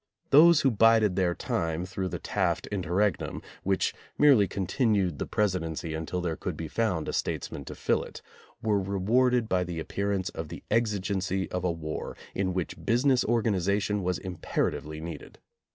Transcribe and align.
Those 0.31 0.61
who 0.61 0.71
bided 0.71 1.15
their 1.15 1.35
time 1.35 1.85
through 1.85 2.07
the 2.09 2.17
Taft 2.17 2.65
interregnum, 2.71 3.43
which 3.61 3.93
merely 4.17 4.47
continued 4.47 5.19
the 5.19 5.27
Presidency 5.27 5.93
until 5.93 6.21
there 6.21 6.35
could 6.35 6.57
be 6.57 6.67
found 6.67 7.07
a 7.07 7.13
statesman 7.13 7.65
to 7.65 7.75
fill 7.75 8.01
it, 8.01 8.23
were 8.63 8.79
rewarded 8.81 9.47
by 9.47 9.63
the 9.63 9.79
appearance 9.79 10.29
of 10.29 10.49
the 10.49 10.63
exigency 10.71 11.51
of 11.51 11.63
a 11.63 11.71
war, 11.71 12.17
in 12.33 12.51
which 12.51 12.83
business 12.83 13.23
organization 13.25 14.01
was 14.01 14.17
imperatively 14.17 14.99
needed. 15.01 15.37